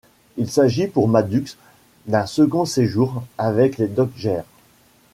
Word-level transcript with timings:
Il 0.37 0.49
s'agit 0.49 0.87
pour 0.87 1.07
Maddux 1.07 1.43
d'un 2.07 2.25
second 2.25 2.65
séjour 2.65 3.23
avec 3.37 3.77
les 3.77 3.87
Dodgers. 3.87 4.41